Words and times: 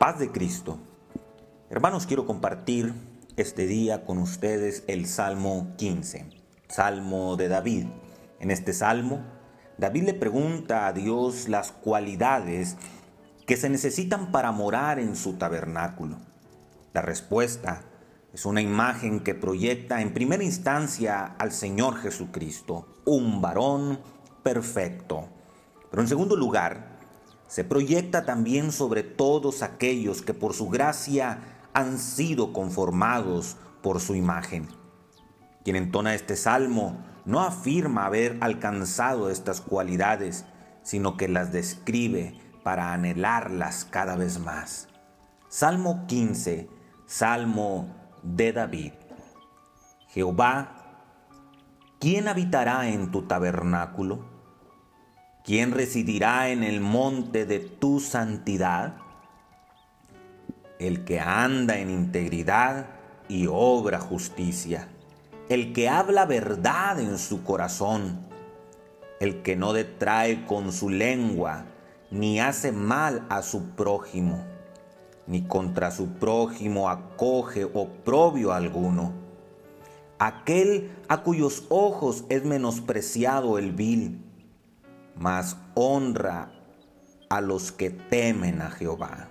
Paz 0.00 0.18
de 0.18 0.32
Cristo. 0.32 0.78
Hermanos, 1.68 2.06
quiero 2.06 2.24
compartir 2.24 2.94
este 3.36 3.66
día 3.66 4.06
con 4.06 4.16
ustedes 4.16 4.82
el 4.86 5.04
Salmo 5.04 5.74
15, 5.76 6.26
Salmo 6.68 7.36
de 7.36 7.48
David. 7.48 7.84
En 8.38 8.50
este 8.50 8.72
salmo, 8.72 9.22
David 9.76 10.04
le 10.04 10.14
pregunta 10.14 10.86
a 10.86 10.94
Dios 10.94 11.50
las 11.50 11.72
cualidades 11.72 12.78
que 13.46 13.58
se 13.58 13.68
necesitan 13.68 14.32
para 14.32 14.52
morar 14.52 14.98
en 14.98 15.16
su 15.16 15.34
tabernáculo. 15.34 16.16
La 16.94 17.02
respuesta 17.02 17.82
es 18.32 18.46
una 18.46 18.62
imagen 18.62 19.20
que 19.20 19.34
proyecta 19.34 20.00
en 20.00 20.14
primera 20.14 20.42
instancia 20.42 21.26
al 21.26 21.52
Señor 21.52 21.98
Jesucristo, 21.98 23.02
un 23.04 23.42
varón 23.42 24.00
perfecto. 24.42 25.28
Pero 25.90 26.00
en 26.00 26.08
segundo 26.08 26.36
lugar, 26.36 26.89
se 27.50 27.64
proyecta 27.64 28.24
también 28.24 28.70
sobre 28.70 29.02
todos 29.02 29.64
aquellos 29.64 30.22
que 30.22 30.32
por 30.34 30.54
su 30.54 30.68
gracia 30.68 31.40
han 31.72 31.98
sido 31.98 32.52
conformados 32.52 33.56
por 33.82 33.98
su 33.98 34.14
imagen. 34.14 34.68
Quien 35.64 35.74
entona 35.74 36.14
este 36.14 36.36
salmo 36.36 37.04
no 37.24 37.40
afirma 37.40 38.06
haber 38.06 38.38
alcanzado 38.40 39.30
estas 39.30 39.60
cualidades, 39.60 40.44
sino 40.84 41.16
que 41.16 41.26
las 41.26 41.50
describe 41.50 42.38
para 42.62 42.92
anhelarlas 42.92 43.84
cada 43.84 44.14
vez 44.14 44.38
más. 44.38 44.86
Salmo 45.48 46.06
15, 46.06 46.70
Salmo 47.06 47.96
de 48.22 48.52
David. 48.52 48.92
Jehová, 50.06 50.76
¿quién 51.98 52.28
habitará 52.28 52.88
en 52.90 53.10
tu 53.10 53.22
tabernáculo? 53.22 54.39
¿Quién 55.42 55.72
residirá 55.72 56.50
en 56.50 56.62
el 56.62 56.80
monte 56.80 57.46
de 57.46 57.60
tu 57.60 57.98
santidad? 57.98 58.96
El 60.78 61.04
que 61.04 61.18
anda 61.18 61.78
en 61.78 61.88
integridad 61.88 62.88
y 63.26 63.46
obra 63.50 64.00
justicia, 64.00 64.88
el 65.48 65.72
que 65.72 65.88
habla 65.88 66.26
verdad 66.26 67.00
en 67.00 67.16
su 67.16 67.42
corazón, 67.42 68.20
el 69.18 69.40
que 69.40 69.56
no 69.56 69.72
detrae 69.72 70.44
con 70.44 70.72
su 70.72 70.90
lengua, 70.90 71.64
ni 72.10 72.38
hace 72.38 72.70
mal 72.70 73.24
a 73.30 73.40
su 73.40 73.70
prójimo, 73.70 74.44
ni 75.26 75.42
contra 75.42 75.90
su 75.90 76.18
prójimo 76.18 76.90
acoge 76.90 77.64
oprobio 77.64 78.52
alguno. 78.52 79.14
Aquel 80.18 80.90
a 81.08 81.22
cuyos 81.22 81.64
ojos 81.70 82.24
es 82.28 82.44
menospreciado 82.44 83.56
el 83.56 83.72
vil, 83.72 84.29
mas 85.20 85.58
honra 85.74 86.50
a 87.28 87.42
los 87.42 87.72
que 87.72 87.90
temen 87.90 88.62
a 88.62 88.70
Jehová. 88.70 89.28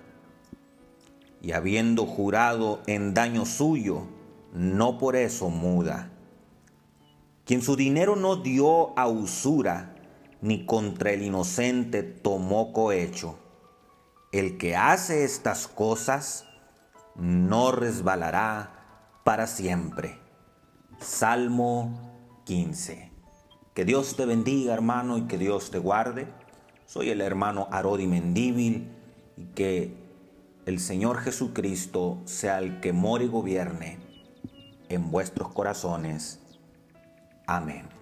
Y 1.42 1.50
habiendo 1.50 2.06
jurado 2.06 2.80
en 2.86 3.12
daño 3.12 3.44
suyo, 3.44 4.06
no 4.54 4.98
por 4.98 5.16
eso 5.16 5.50
muda. 5.50 6.12
Quien 7.44 7.60
su 7.60 7.74
dinero 7.74 8.14
no 8.14 8.36
dio 8.36 8.96
a 8.96 9.08
usura, 9.08 9.96
ni 10.40 10.64
contra 10.64 11.10
el 11.10 11.24
inocente 11.24 12.04
tomó 12.04 12.72
cohecho. 12.72 13.40
El 14.30 14.58
que 14.58 14.76
hace 14.76 15.24
estas 15.24 15.66
cosas 15.66 16.46
no 17.16 17.72
resbalará 17.72 19.18
para 19.24 19.48
siempre. 19.48 20.20
Salmo 21.00 22.42
15. 22.44 23.09
Que 23.80 23.86
Dios 23.86 24.14
te 24.14 24.26
bendiga, 24.26 24.74
hermano, 24.74 25.16
y 25.16 25.22
que 25.22 25.38
Dios 25.38 25.70
te 25.70 25.78
guarde. 25.78 26.26
Soy 26.84 27.08
el 27.08 27.22
hermano 27.22 27.66
Arodi 27.70 28.06
Mendíbil 28.06 28.90
y 29.38 29.44
que 29.54 29.94
el 30.66 30.80
Señor 30.80 31.20
Jesucristo 31.20 32.18
sea 32.26 32.58
el 32.58 32.80
que 32.80 32.92
more 32.92 33.24
y 33.24 33.28
gobierne 33.28 33.98
en 34.90 35.10
vuestros 35.10 35.48
corazones. 35.54 36.40
Amén. 37.46 37.99